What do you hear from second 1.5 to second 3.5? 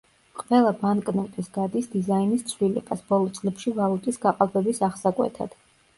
გადის დიზაინის ცვლილებას, ბოლო